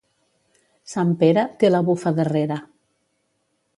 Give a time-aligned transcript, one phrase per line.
[0.93, 2.59] Sant Pere té la bufa darrere.